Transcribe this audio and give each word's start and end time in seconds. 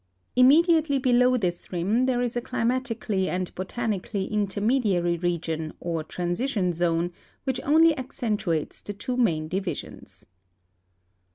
Immediately 0.35 0.97
below 0.97 1.37
this 1.37 1.71
rim 1.71 2.07
there 2.07 2.23
is 2.23 2.35
a 2.35 2.41
climatically 2.41 3.29
and 3.29 3.53
botanically 3.53 4.25
intermediary 4.25 5.15
region 5.19 5.73
or 5.79 6.03
transition 6.03 6.73
zone 6.73 7.11
which 7.43 7.61
only 7.63 7.95
accentuates 7.95 8.81
the 8.81 8.93
two 8.93 9.15
main 9.15 9.47
divisions. 9.47 10.25